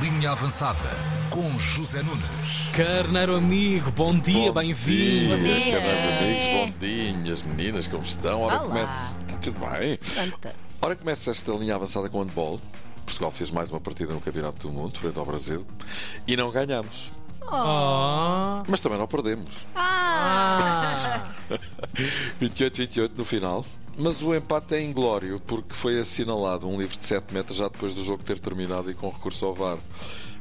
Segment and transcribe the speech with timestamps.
[0.00, 0.78] Linha Avançada
[1.30, 2.70] com José Nunes.
[2.76, 5.36] Carneiro amigo, bom dia, bem-vindo.
[5.36, 5.80] Bom dia, dia.
[5.80, 8.42] caros amigos, bom dia, as meninas, como estão?
[8.42, 8.66] Ora, Olá.
[8.66, 9.18] começa.
[9.20, 9.98] Está tudo bem?
[10.82, 12.60] Ora, começa esta linha avançada com handball.
[13.04, 15.64] Portugal fez mais uma partida no Campeonato do Mundo, frente ao Brasil,
[16.26, 17.12] e não ganhamos.
[17.42, 18.64] Oh.
[18.68, 19.66] Mas também não perdemos.
[19.76, 20.85] Ah!
[21.98, 22.44] Ah.
[22.44, 23.64] 28-28 no final.
[23.98, 27.94] Mas o empate é inglório porque foi assinalado um livro de 7 metros já depois
[27.94, 29.78] do jogo ter terminado e com recurso ao VAR.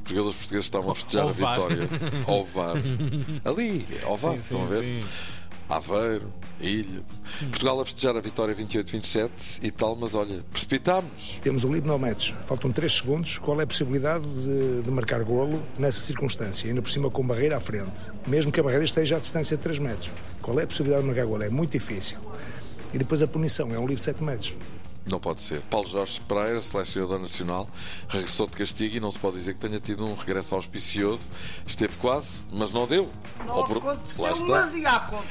[0.03, 1.89] Os jogadores portugueses estavam a festejar a vitória
[2.27, 2.75] ao VAR.
[3.45, 5.01] Ali, ao VAR, Sim, estão a sim, ver?
[5.03, 5.09] sim.
[5.67, 7.01] Aveiro, Ilha.
[7.39, 9.29] Portugal a festejar a vitória 28-27
[9.63, 11.39] e tal, mas olha, precipitámos.
[11.41, 13.37] Temos o livre 9 metros, faltam 3 segundos.
[13.39, 16.67] Qual é a possibilidade de, de marcar golo nessa circunstância?
[16.69, 19.63] Ainda por cima com barreira à frente, mesmo que a barreira esteja à distância de
[19.63, 20.11] 3 metros.
[20.41, 21.43] Qual é a possibilidade de marcar golo?
[21.43, 22.17] É muito difícil.
[22.93, 24.53] E depois a punição é um livre de 7 metros.
[25.09, 25.61] Não pode ser.
[25.69, 27.69] Paulo Jorge Pereira, selecionador nacional,
[28.09, 31.23] regressou de castigo e não se pode dizer que tenha tido um regresso auspicioso.
[31.67, 33.11] Esteve quase, mas não deu.
[33.47, 33.83] Ao Bru-
[34.17, 34.69] Lá está.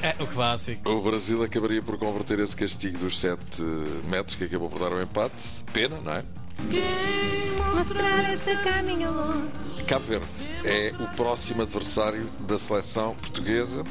[0.01, 0.89] É o clássico.
[0.89, 3.61] O Brasil acabaria por converter esse castigo dos 7
[4.09, 5.35] metros que acabou por dar o empate.
[5.73, 6.23] Pena, não é?
[7.75, 9.83] Mostrar esse caminho longe.
[9.85, 10.25] Cabo Verde
[10.63, 13.83] é o próximo adversário da seleção portuguesa.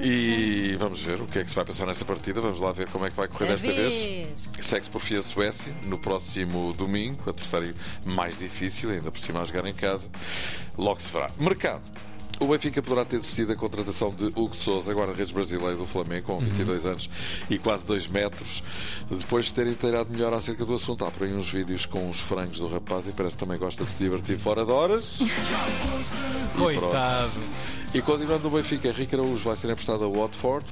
[0.00, 0.51] E
[0.82, 2.40] vamos ver o que é que se vai passar nessa partida.
[2.40, 3.94] Vamos lá ver como é que vai correr desta vez.
[4.60, 7.74] Segue-se por fim a Suécia no próximo domingo, adversário
[8.04, 10.10] mais difícil, ainda por cima a jogar em casa.
[10.76, 11.30] Logo se verá.
[11.38, 11.82] Mercado.
[12.42, 16.40] O Benfica poderá ter decidido a contratação de Hugo Souza, guarda-redes brasileiro do Flamengo, com
[16.40, 17.08] 22 anos
[17.48, 18.64] e quase 2 metros,
[19.08, 21.04] depois de ter inteirado melhor acerca do assunto.
[21.04, 23.84] Há por aí uns vídeos com os frangos do rapaz e parece que também gosta
[23.84, 25.20] de se divertir fora de horas.
[26.52, 27.30] E Coitado.
[27.32, 27.46] pronto.
[27.94, 30.66] E continuando no Benfica, Henrique Araújo vai ser emprestado a Watford,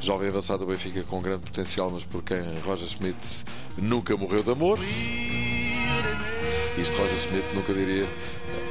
[0.00, 3.44] jovem avançado do Benfica com grande potencial, mas por quem Roger Schmidt
[3.78, 4.78] nunca morreu de amor.
[6.78, 8.06] Isto Roger Schmidt nunca diria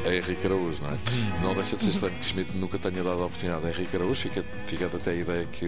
[0.06, 0.98] a Henrique Araújo, não é?
[1.42, 4.16] Não deixa de ser estranho que Schmidt nunca tenha dado a oportunidade a Henrique Araújo,
[4.16, 5.66] fica, fica até a ideia que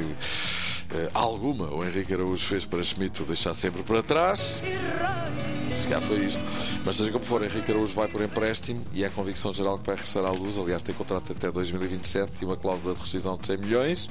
[0.94, 4.62] eh, alguma o Henrique Araújo fez para Schmidt o deixar sempre para trás.
[5.78, 6.44] Se calhar foi isto.
[6.86, 9.86] Mas seja como for, Henrique Araújo vai por empréstimo e é a convicção geral que
[9.86, 10.58] vai regressar à luz.
[10.58, 14.10] Aliás, tem contrato até 2027 e uma cláusula de rescisão de 100 milhões.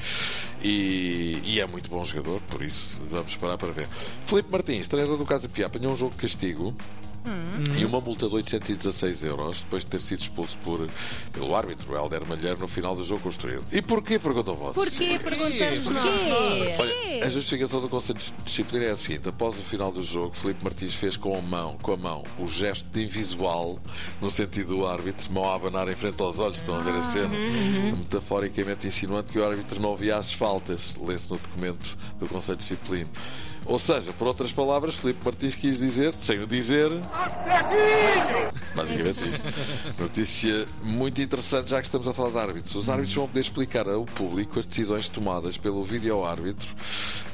[0.63, 3.89] E, e é muito bom jogador, por isso vamos esperar para ver.
[4.27, 6.75] Filipe Martins, treinador do Casa Pia, apanhou um jogo de castigo.
[7.77, 10.89] E uma multa de 816 euros depois de ter sido expulso por,
[11.33, 13.65] pelo árbitro Helder Malheiro no final do jogo construído.
[13.71, 14.19] E porquê?
[14.19, 14.75] Perguntam vós.
[14.75, 15.19] Porquê?
[15.23, 16.75] Perguntamos porquê.
[16.79, 20.37] Olha, a justificação do Conselho de Disciplina é a seguinte: após o final do jogo,
[20.37, 23.79] Filipe Martins fez com a mão, com a mão, o gesto de invisual,
[24.21, 27.03] no sentido do árbitro, mão a abanar em frente aos olhos, estão a ver a
[27.03, 27.31] cena,
[27.97, 32.63] metaforicamente insinuando que o árbitro não via as faltas, lê-se no documento do Conselho de
[32.63, 33.09] Disciplina.
[33.71, 36.91] Ou seja, por outras palavras, Filipe Martins quis dizer, sem o dizer.
[38.75, 39.49] Basicamente isto.
[39.97, 42.75] Notícia muito interessante, já que estamos a falar de árbitros.
[42.75, 46.69] Os árbitros vão poder explicar ao público as decisões tomadas pelo vídeo-árbitro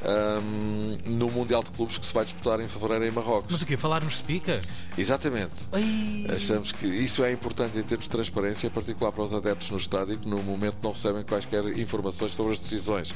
[0.06, 3.50] ahm, no Mundial de Clubes que se vai disputar em fevereiro em Marrocos.
[3.50, 3.76] Mas o quê?
[3.76, 4.86] Falar nos speakers?
[4.96, 5.52] Exatamente.
[5.72, 6.26] Ai.
[6.34, 9.78] Achamos que isso é importante em termos de transparência, em particular para os adeptos no
[9.78, 13.14] estádio que no momento não recebem quaisquer informações sobre as decisões.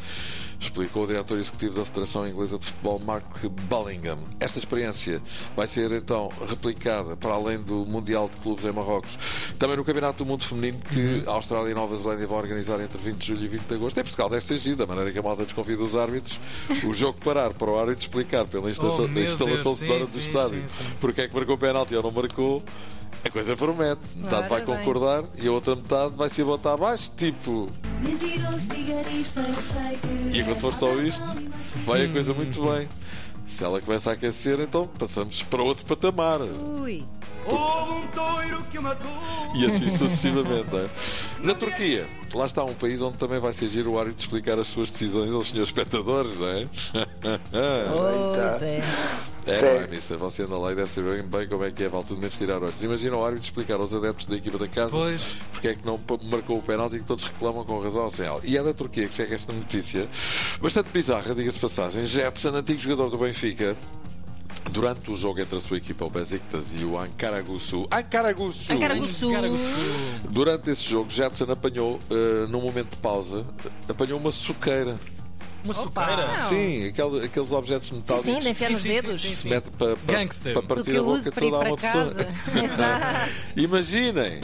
[0.59, 3.25] Explicou o diretor executivo da Federação Inglesa de Futebol, Mark
[3.69, 4.25] Bellingham.
[4.39, 5.21] Esta experiência
[5.57, 9.17] vai ser então replicada para além do Mundial de Clubes em Marrocos,
[9.59, 12.99] também no Campeonato do Mundo Feminino que a Austrália e Nova Zelândia vão organizar entre
[12.99, 13.99] 20 de julho e 20 de agosto.
[13.99, 16.39] Em Portugal deve ser giro, da maneira que a malta desconfia dos árbitros,
[16.87, 20.63] o jogo parar para o árbitro explicar pela instalação, Oh, instalação sonora do sim, estádio
[20.63, 20.95] sim, sim.
[21.01, 22.63] porque é que marcou o penalti ou não marcou.
[23.23, 24.01] A coisa promete.
[24.17, 24.77] Metade vai bem.
[24.77, 27.11] concordar e a outra metade vai se botar abaixo.
[27.15, 27.67] Tipo,
[28.03, 29.99] Mentiroso, vigarista, eu sei
[30.31, 30.39] que.
[30.39, 31.23] e quando for só isto,
[31.85, 32.89] vai a coisa muito bem.
[33.51, 36.41] Se ela começa a aquecer, então passamos para outro patamar.
[36.41, 37.05] Ui.
[39.55, 40.69] E assim sucessivamente.
[40.73, 40.89] não é?
[41.41, 44.91] Na Turquia, lá está um país onde também vai ser o árbitro explicar as suas
[44.91, 46.67] decisões aos senhores espectadores, não é?
[47.91, 48.83] Pois é.
[49.53, 50.19] É, é, mister?
[50.19, 52.63] Você anda lá e deve saber bem como é que é, vale tudo menos tirar
[52.63, 52.83] olhos.
[52.83, 55.23] Imagina o árbitro explicar aos adeptos da equipa da casa Pois.
[55.53, 56.01] porque é que não
[56.31, 58.41] marcou o penalti e que todos reclamam com razão sem ela.
[58.45, 60.09] E é da Turquia que chega esta notícia,
[60.61, 62.05] bastante bizarra, diga-se passagem.
[62.05, 63.77] Jetson, antigo jogador do Benfica,
[64.71, 67.87] durante o jogo entre a sua equipa, o Besiktas e o Ankaragusu.
[67.91, 68.73] Ankaragusu!
[68.73, 69.31] Ancaraguçu.
[69.31, 69.75] Caraguçu.
[70.31, 73.45] Durante esse jogo, Jetson apanhou, eh, num momento de pausa,
[73.89, 74.99] apanhou uma suqueira.
[75.65, 75.83] Uma Não.
[75.85, 76.41] sopeira.
[76.49, 79.21] Sim, aquele- aqueles objetos Sim, metálicos sim, de enfiar Sim, nos sim, sim, dedos.
[79.23, 79.43] sim, que sim.
[79.43, 80.53] se mete para, para, Gangster.
[80.55, 82.05] para partir a boca toda a para uma pessoa.
[82.05, 82.29] casa.
[82.65, 83.31] Exato.
[83.61, 84.41] Imaginem,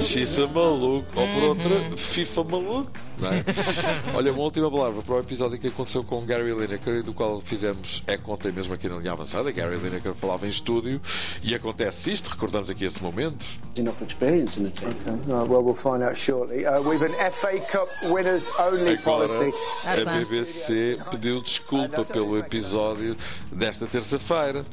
[0.00, 2.90] Xissa maluco, ou por outra, FIFA maluco,
[3.22, 3.44] é?
[4.16, 7.40] Olha, uma última palavra para o episódio que aconteceu com Gary Lineker e do qual
[7.40, 9.50] fizemos é conta mesmo aqui na linha avançada.
[9.52, 11.00] Gary Lineker falava em estúdio
[11.42, 13.44] e acontece isto, recordamos aqui esse momento.
[13.78, 14.90] enough experience in the team.
[14.90, 15.32] Okay.
[15.48, 16.66] Well, we'll find out shortly.
[16.66, 19.39] Uh, we've an FA Cup winners only Agora, policy.
[19.84, 20.18] Já a.
[20.18, 23.16] BBC pediu desculpa pelo episódio
[23.52, 24.64] desta terça-feira.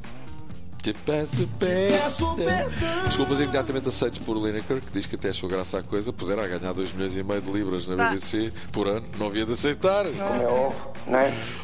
[0.81, 3.03] Te peço perdão.
[3.05, 6.71] Desculpas imediatamente aceites por Lineker, que diz que até achou graça à coisa, poderá ganhar
[6.71, 8.09] 2 milhões e meio de libras na Ah.
[8.09, 10.05] BBC por ano, não havia de aceitar.
[10.05, 10.87] They're off.
[11.07, 11.17] No.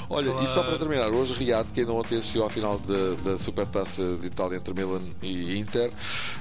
[0.09, 3.39] Olha, e só para terminar, hoje Riad, que ainda ontem assistiu à final da, da
[3.39, 5.89] Supertaça de Itália entre Milan e Inter,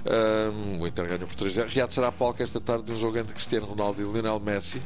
[0.05, 1.69] Ahm, o Inter ganhou por 3-0.
[1.69, 4.82] Riad será a palco esta tarde de um jogo entre Cristiano Ronaldo e Lionel Messi,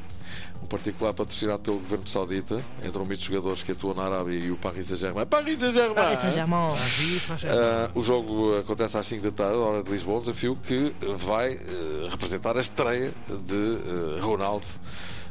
[0.62, 4.38] um particular patrocinado pelo governo saudita, entre um mito de jogadores que atuam na Arábia
[4.38, 5.26] e o Paris Saint-Germain.
[5.26, 6.16] Paris Saint-Germain!
[6.16, 7.56] Saint-Germain.
[7.58, 11.52] Ah, o jogo acontece às 5 da tarde, hora de Lisboa, um desafio que vai
[11.52, 14.66] eh, representar a estreia de eh, Ronaldo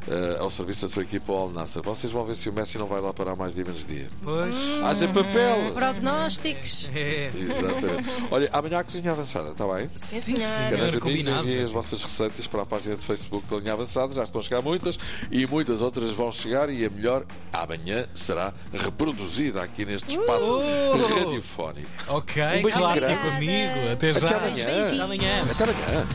[0.08, 1.80] eh, ao serviço da sua equipa ao Al Nassr.
[1.82, 4.08] Vocês vão ver se o Messi não vai lá parar mais dia menos dia.
[4.22, 4.54] Pois.
[4.84, 5.72] Haja papel!
[5.74, 6.88] Prognósticos.
[6.96, 7.30] É.
[7.34, 8.08] Exatamente.
[8.30, 9.90] Olha, amanhã a cozinha avançada, está bem?
[9.96, 10.34] Sim.
[10.34, 10.56] Canais
[10.92, 11.02] senhor.
[11.02, 11.74] amigos, enviem as sim.
[11.74, 14.14] vossas receitas para a página de Facebook da Linha Avançada.
[14.14, 14.98] Já estão a chegar muitas
[15.30, 16.70] e muitas outras vão chegar.
[16.70, 21.14] E a melhor amanhã será reproduzida aqui neste espaço Uh!
[21.24, 21.88] radiofónico.
[22.08, 23.28] Ok, Um beijinho clássico grande.
[23.36, 23.92] amigo.
[23.92, 24.26] Até já.
[24.26, 24.86] Até amanhã.
[24.86, 25.40] Até amanhã.
[25.50, 26.06] Até amanhã.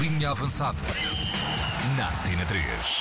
[0.00, 0.78] Linha avançada.
[1.96, 2.64] Na Tina 3.